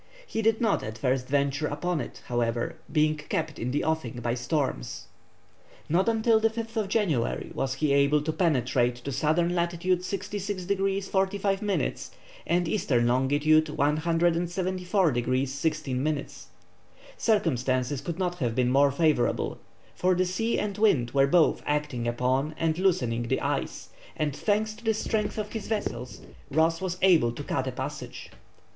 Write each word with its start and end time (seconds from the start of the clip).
He 0.25 0.41
did 0.41 0.59
not 0.59 0.81
at 0.81 0.97
first 0.97 1.27
venture 1.27 1.67
upon 1.67 2.01
it, 2.01 2.23
however, 2.25 2.75
being 2.91 3.15
kept 3.17 3.59
in 3.59 3.69
the 3.69 3.83
offing 3.83 4.19
by 4.19 4.33
storms. 4.33 5.05
Not 5.87 6.09
until 6.09 6.39
the 6.39 6.49
5th 6.49 6.87
January 6.87 7.51
was 7.53 7.75
he 7.75 7.93
able 7.93 8.23
to 8.23 8.33
penetrate 8.33 8.95
to 8.95 9.11
S. 9.11 9.21
lat. 9.21 9.75
66 10.03 10.65
degrees 10.65 11.07
45 11.07 11.61
minutes, 11.61 12.09
and 12.47 12.67
E. 12.67 12.81
long. 12.89 13.29
174 13.29 15.11
degrees 15.11 15.53
16 15.53 16.01
minutes. 16.01 16.47
Circumstances 17.15 18.01
could 18.01 18.17
not 18.17 18.39
have 18.39 18.55
been 18.55 18.71
more 18.71 18.91
favourable, 18.91 19.59
for 19.93 20.15
the 20.15 20.25
sea 20.25 20.57
and 20.57 20.79
wind 20.79 21.11
were 21.11 21.27
both 21.27 21.61
acting 21.67 22.07
upon 22.07 22.55
and 22.57 22.79
loosening 22.79 23.27
the 23.27 23.39
ice, 23.41 23.89
and 24.17 24.35
thanks 24.35 24.73
to 24.73 24.83
the 24.83 24.95
strength 24.95 25.37
of 25.37 25.51
his 25.51 25.67
vessels, 25.67 26.21
Ross 26.49 26.81
was 26.81 26.97
able 27.03 27.31
to 27.33 27.43
cut 27.43 27.67
a 27.67 27.71
passage. 27.71 28.31